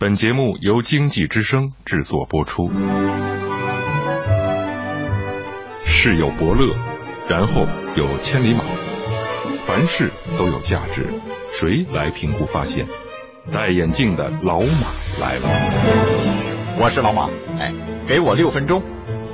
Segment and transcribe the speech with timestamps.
[0.00, 2.70] 本节目由经济之声制作播出。
[5.84, 6.74] 世有伯乐，
[7.28, 7.66] 然后
[7.96, 8.64] 有千里马，
[9.66, 11.06] 凡事都有价值，
[11.52, 12.86] 谁来评估发现？
[13.52, 14.88] 戴眼镜的老马
[15.20, 15.46] 来了。
[16.80, 17.28] 我是老马，
[17.58, 17.70] 哎，
[18.08, 18.82] 给我六分钟，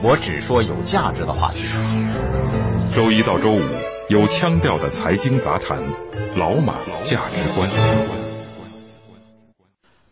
[0.02, 1.62] 我只说有价值的话题。
[2.92, 3.62] 周一到周五
[4.08, 5.80] 有腔调的财经杂谈，
[6.34, 6.74] 老马
[7.04, 8.25] 价值观。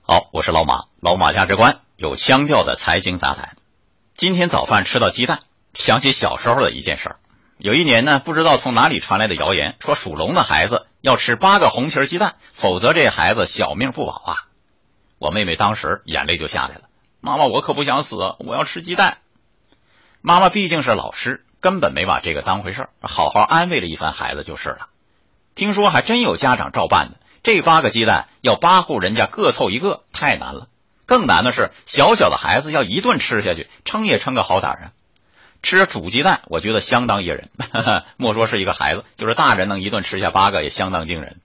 [0.07, 3.57] 好，我是老马，老马价值观有腔调的财经杂谈。
[4.13, 5.41] 今天早饭吃到鸡蛋，
[5.73, 7.17] 想起小时候的一件事儿。
[7.57, 14.37] 有一年呢，不知道从哪里传来的谣言，说属龙的孩子要吃八个红皮鸡蛋，否则这孩子小命不保啊！
[15.17, 16.83] 我妹妹当时眼泪就下来了，
[17.23, 19.17] 妈妈，我可不想死，我要吃鸡蛋。
[20.21, 24.89] 妈妈毕竟是老师，根本没把这个当回事好好安慰了一番孩子就是了。
[25.55, 27.17] 听说还真有家长照办的。
[27.45, 30.67] 这八个鸡蛋要八户人家各凑一个，太难了。
[31.05, 34.93] 更难的是，小小的孩子要一顿吃下去，撑也撑个好歹啊！
[35.63, 37.51] 吃煮鸡蛋，我觉得相当噎人。
[38.17, 41.43] 莫说是一个孩子，就是大人能一顿吃下八个，也相当惊人。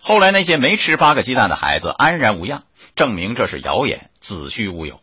[0.00, 2.64] 后来那些没吃八个鸡蛋的孩子安然无恙，
[2.96, 5.00] 证明这是谣言，子虚乌有。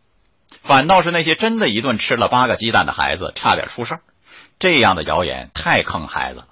[0.63, 4.01] 反倒是那些真的一顿吃了八个鸡蛋的孩子，差点出事儿。
[4.59, 6.47] 这样的谣言太坑孩子了。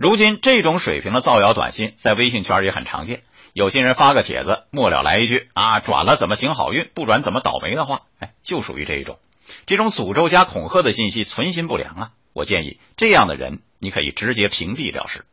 [0.00, 3.20] 如今这种水平的造谣短信在微信圈也很常见，
[3.52, 9.18] 有些人发个帖子，末了来一句啊，转了怎么行好运，不转怎么倒霉的话，哎，就属于这一种。
[9.66, 12.10] 这种诅咒加恐吓的信息存心不良啊！
[12.32, 15.26] 我建议这样的人你可以直接屏蔽了事。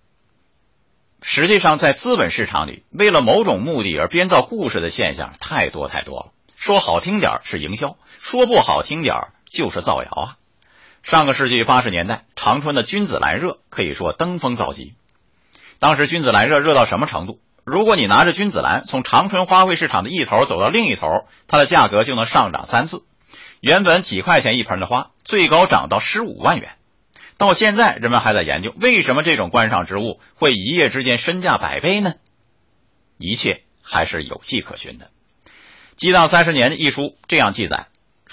[1.21, 6.31] 实际上，在资本市场里，为了某种目的而编造故事的现象太多太多了。
[6.57, 10.37] 说好听点是营销，说不好听点就是造谣啊。
[11.07, 14.93] 上个世纪八十年代，长春的君子兰热可以说登峰造极。
[15.79, 17.39] 当时君子兰热热到什么程度？
[17.63, 21.07] 如果你拿着君子兰从长春花卉市场的一头走到另一头，
[21.47, 23.05] 它的价格就能上涨三次。
[23.61, 26.71] 原本几块钱一盆的花，最高涨到十五万元。
[27.37, 32.15] 到现在，人们还在研究为什么这种观赏植物会一夜之间身价百倍呢？
[33.17, 35.05] 一切还是有迹可循的。
[35.95, 37.87] 《激荡三十年》一书这样记载。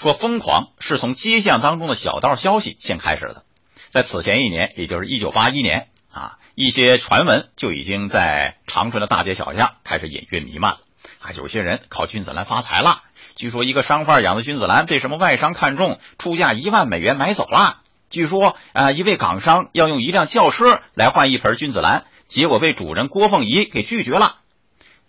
[0.05, 3.43] 说疯狂是从街巷当中的小道消息先开始的，
[3.89, 10.79] 在此前一年，也就是一九八一年啊，一些传闻就已经在长春的大街小巷开始隐约弥漫了
[11.21, 11.31] 啊。
[11.35, 13.01] 有些人靠君子兰发财了，
[13.35, 17.81] 据说一个商贩养的君子兰被什么外商看中，出价一万美元买走了。
[18.11, 24.37] 据说啊，一位港商要用一辆轿车来换一盆君子兰，结果被主人郭凤仪给拒绝了。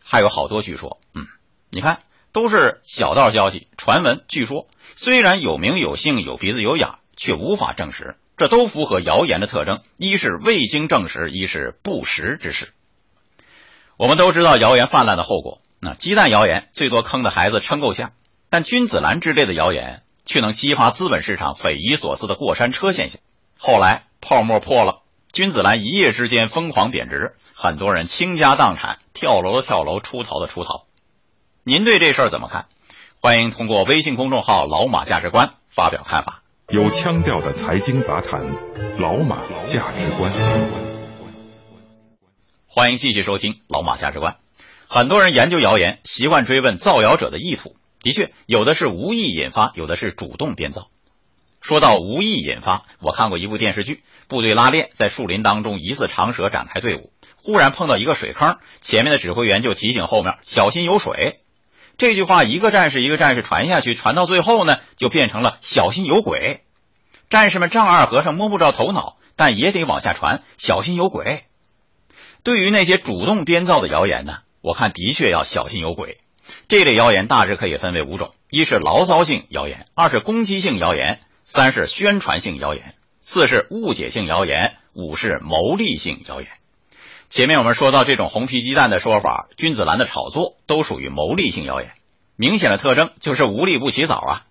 [0.02, 1.26] 还有好多据说，嗯，
[1.68, 2.00] 你看
[2.32, 4.66] 都是小道消息、传闻、据说。
[4.98, 12.72] 虽然有名有姓有鼻子有眼，却无法证实，这都符合谣言的特征：一是未经证实，一是不实之事。
[13.98, 18.12] 我们都知道谣言泛滥的后果，那鸡蛋谣言最多坑的孩子撑够呛，
[18.48, 23.20] 但君子兰之类的谣言却能激发资本市场匪夷所思的过山车现象。
[23.58, 30.86] 后来泡沫破了，君子兰一夜之间疯狂贬值，很多人倾家荡产，跳楼的跳楼，出逃的出逃。
[31.64, 32.66] 您对这事儿怎么看？
[33.26, 36.44] 欢迎通过微信公众号“老马价值观”发表看法。
[36.68, 38.40] 有腔调的财经杂谈，
[39.00, 40.32] 老马价值观。
[42.68, 44.34] 欢迎继续收听《老马价值观》。
[44.86, 47.74] 很多人研究谣言，习惯追问造谣者的意图。
[48.00, 50.86] 的确，有的是无意引发，有的是主动编造。
[51.60, 57.10] 说到无意引发，我看过一部电视剧：部队拉练，在树林当中疑似长蛇展开队伍，
[57.42, 61.40] 忽然碰到一个水坑，前面的指挥员就提醒后面小心有水。
[61.98, 66.62] 这句话一个战士一个战士传下去，传到最后呢，就变成了小心有鬼。
[67.30, 71.44] 战士们丈二和尚摸不着头脑，但也得往下传，小心有鬼。
[72.42, 76.18] 对于那些主动编造的谣言呢，我看的确要小心有鬼。
[76.68, 86.48] 这类谣言大致可以分为五种：一是牢骚性谣言，二是攻击性谣言，三是宣传性谣言，四是误解性谣言，五是牟利性谣言。
[87.28, 91.90] 前面我们说到，这种红皮鸡蛋的说法，君子兰的炒作，都属于牟利性谣言。
[92.36, 94.42] 明显的特征就是无利不起早啊！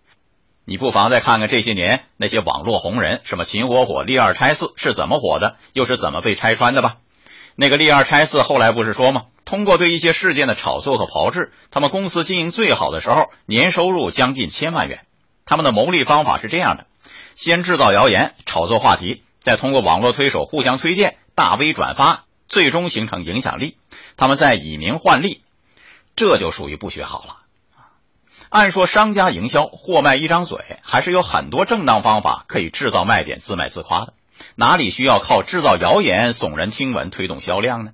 [0.65, 6.97] 你不妨再看看这些年那些网络红人，什么秦火火、立二拆四是怎么火的，又是怎么被拆穿的吧？
[7.55, 9.23] 那个立二拆四后来不是说吗？
[9.45, 15.01] 通过对一些事件的炒作和炮制，他们公司经营最好的时候，年收入将近千万元。
[15.45, 16.87] 他们的牟利方法是这样的：
[17.35, 22.24] 先制造谣言，炒作话题，再通过网络推手互相推荐、大 V 转发。
[22.47, 23.77] 最终形成影响力，
[24.17, 25.41] 他们在以名换利，
[26.15, 27.37] 这就属于不学好了。
[28.49, 34.13] 按说商家营销货卖一张嘴，还是有很多正当方法可以制造卖点、自卖自夸的，
[34.55, 37.91] 哪里需要靠制造谣言耸人听闻推动销量呢？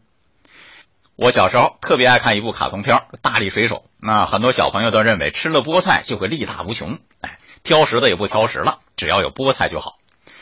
[1.16, 9.98] 我小时候特别爱看一部卡通片《大力水手》，那很多小朋友都认为吃了菠菜就会力大无穷，哎，挑食的也不挑食了，只要有菠菜就好。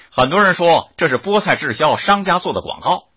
[0.10, 3.09] 很多人说这是菠菜滞销商家做的广告。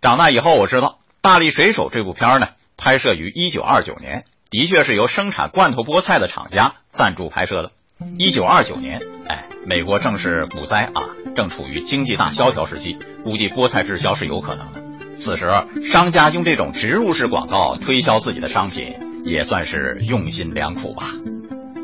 [0.00, 7.72] 长大以后我知道，《大力水手》这部片呢，拍摄于一九二九年，的确是由生产罐头菠菜的厂家赞助拍摄的。
[8.16, 11.02] 一九二九年，哎，美国正是股灾啊，
[11.34, 14.84] 正处于经济大萧条时期，估计菠菜滞销是有可能的。
[15.18, 15.50] 此时，
[15.84, 21.06] 商家用这种植入式广告推销自己的商品，也算是用心良苦吧。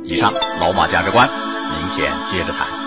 [0.05, 2.84] 以上老马价值观，明天接着谈。